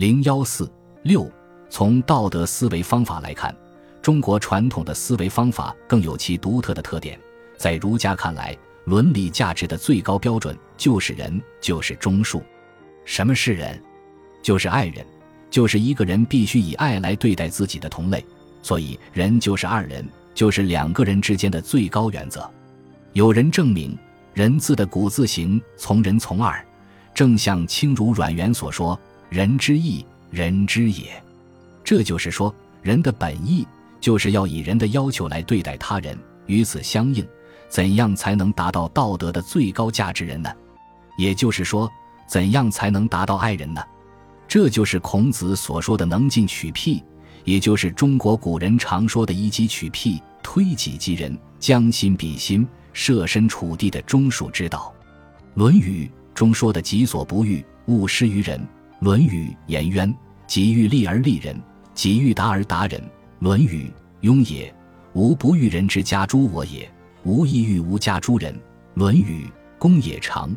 [0.00, 0.66] 零幺四
[1.02, 1.30] 六，
[1.68, 3.54] 从道德思维方法来看，
[4.00, 7.20] 中国传统的思维方法更有其独特的特点。
[7.58, 12.42] 在儒家看来，伦理价值的最高标准就是人，就是忠恕。
[13.04, 13.78] 什么是人？
[14.40, 15.04] 就是爱人，
[15.50, 18.24] 就是一个人必须以爱来对待自己的同类。
[18.62, 20.02] 所以，人就是二人，
[20.34, 22.50] 就是两个人之间的最高原则。
[23.12, 23.94] 有人证明，
[24.32, 26.58] 人字的古字形从人从二，
[27.12, 28.98] 正像清如阮元所说
[29.30, 31.10] ：“人之义，人之也。”
[31.82, 33.66] 这就是说，人的本意
[34.00, 36.18] 就是要以人的要求来对待他人。
[36.46, 37.26] 与此相应，
[37.68, 40.50] 怎样才能达到道德的最高价值人呢？
[41.16, 41.90] 也就是说，
[42.28, 43.80] 怎样才能达到爱人呢？
[44.48, 47.02] 这就是孔子所说的“能进取辟”，
[47.44, 52.66] 也就是中国古人常说的“以己取辟，推己及人，将心比心”。
[52.92, 54.92] 设身处地的忠恕之道，
[55.54, 58.58] 《论语》中说的“己所不欲，勿施于人”。
[59.00, 60.06] 《论语·颜渊》
[60.46, 61.58] 己欲立而立人，
[61.94, 63.00] 己欲达而达人。
[63.38, 63.86] 《论语·
[64.20, 64.68] 雍也》
[65.14, 66.86] 吾不欲人之家诸我也，
[67.24, 68.54] 吾亦欲无家诸人。
[68.92, 69.46] 《论语·
[69.78, 70.50] 公也长》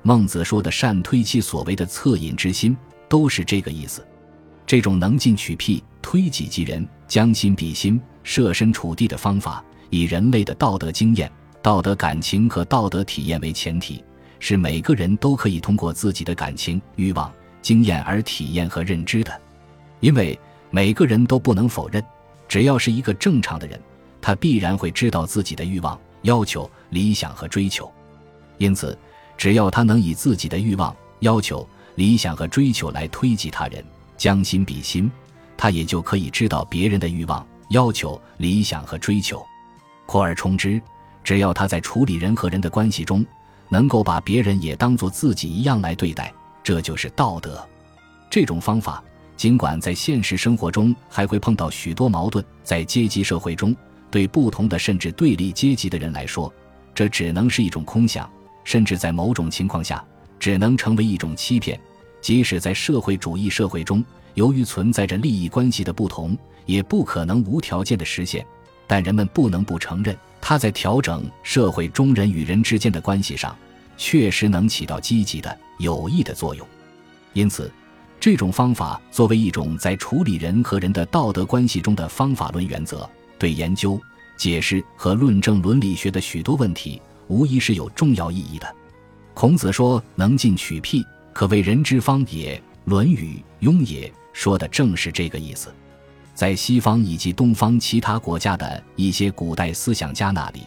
[0.00, 2.74] 孟子说的善推其所谓的恻隐之心，
[3.06, 4.02] 都是这个意思。
[4.66, 11.30] 这种能进取辟、推己及人、将心比心、设身处地的方法，以人类的道德经验。
[11.60, 14.02] 道德感情和道德体验为前提，
[14.38, 17.30] 是每个人都可以通过自己的感情、欲望、
[17.62, 19.40] 经验而体验和认知的。
[20.00, 20.38] 因为
[20.70, 22.04] 每个人都不能否认，
[22.48, 23.80] 只要是一个正常的人，
[24.20, 27.90] 他必然会知道自己的欲望、要求、理想和追求。
[28.58, 28.96] 因此，
[29.36, 33.84] 只要他能以自己的欲望、要求、理想和追求来推及他人，
[34.16, 35.10] 将心比心，
[35.56, 39.44] 他也就可以知道别人的欲望、要求、理想和追求。
[40.06, 40.80] 扩而充之。
[41.22, 43.24] 只要他在处理人和人的关系中，
[43.68, 47.66] 能够把别人也当作自己一样来对待，这就是道德。
[48.28, 49.02] 这种方法，
[49.36, 53.74] 尽管在现实生活中还会碰到许多矛盾，在阶级社会中，
[54.10, 56.52] 对不同的甚至对立阶级的人来说，
[56.94, 58.30] 这只能是一种空想，
[58.64, 60.04] 甚至在某种情况下，
[60.38, 61.80] 只能成为一种欺骗。
[62.20, 64.04] 即使在社会主义社会中，
[64.34, 68.44] 由于存在着利益关系的不同，也不可能无条件的实现。
[68.86, 70.16] 但人们不能不承认。
[70.40, 73.56] 他在调整社会中人与人之间的关系上，
[74.00, 76.66] 确实能起到积极的、有益的作用。
[77.34, 77.70] 因此，
[78.18, 84.00] 这种方法作为一种在处理人和人的道德关系中的方法论原则，对研究、
[84.38, 88.74] 解释和论证伦理学的许多问题，无疑是有重要意义的。
[89.34, 92.56] 孔子说：“能进取辟，可谓人之方也。”
[92.92, 95.72] 《论语·雍也》说的正是这个意思。
[96.34, 100.62] 在西方以及东方其他国家的一些古代思想家那里，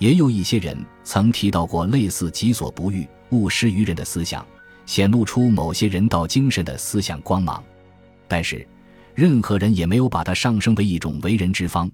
[0.00, 4.44] 也有一些人曾提到过类似“己所不欲，勿施于人”的思想，
[4.86, 7.62] 显露出某些人道精神的思想光芒。
[8.26, 8.66] 但是，
[9.14, 11.88] 任何人也没有把它上升为一种为人之方，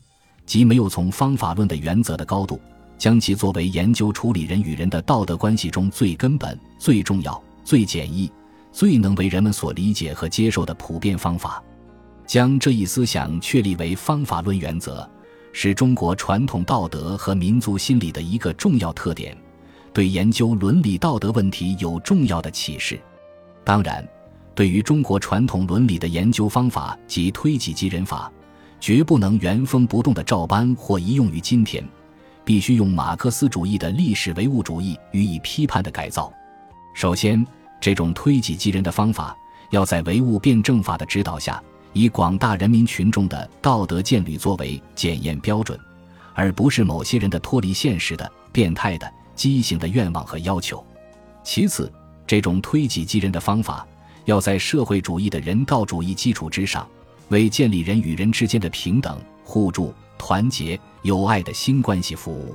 [0.47, 2.61] 即没有从方法论的原则的高度，
[2.97, 8.31] 将其作为研究处理人与人的道德关系中最根本、最重要、最简易、
[8.71, 11.61] 最能为人们所理解和接受的普遍方法。
[12.25, 15.09] 将这一思想确立为方法论原则，
[15.59, 19.35] 是中国传统道德和民族心理的一个重要特点，
[19.91, 23.01] 对研究伦理道德问题有重要的启示。
[23.65, 24.07] 当然，
[24.55, 28.31] 对于中国传统伦理的研究方法及推己及人法，
[28.79, 31.83] 绝不能原封不动的照搬或移用于今天，
[32.45, 36.31] 必须用马克思主义的历史唯物主义予以批判的改造。
[36.95, 37.43] 首先，
[37.81, 39.35] 这种推己及人的方法，
[39.71, 41.63] 要在唯物辩证法的指导下。
[41.97, 45.81] 以广大人民群众的道德建律作为检验标准，
[46.35, 50.85] 而不是某些人的脱离现实的、变态的、畸形的愿望和要求。
[51.43, 51.91] 其次，
[52.27, 53.87] 这种推己及人的方法，
[54.27, 56.87] 要在社会主义的人道主义基础之上，
[57.29, 62.55] 为建立人与人之间的平等、互助、团结、友爱的新关系服务。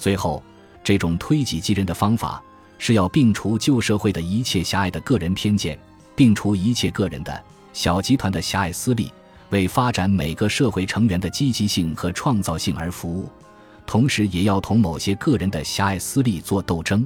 [0.00, 0.42] 最后，
[0.82, 2.42] 这种推己及人的方法，
[2.78, 5.78] 是要摒除旧社会的一切狭隘的个人偏见，
[6.16, 7.40] 摒除一切个人的。
[7.74, 9.12] 小集团的狭隘私利，
[9.50, 13.28] 为发展每个社会成员的积极性和创造性而服务，
[13.84, 17.04] 同时也要同某些个人的狭隘私利做斗争。